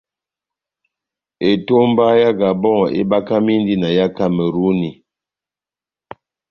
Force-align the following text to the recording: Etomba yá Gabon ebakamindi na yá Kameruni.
Etomba 1.49 2.05
yá 2.21 2.31
Gabon 2.39 2.81
ebakamindi 3.01 3.73
na 3.77 3.89
yá 3.97 4.07
Kameruni. 4.17 4.91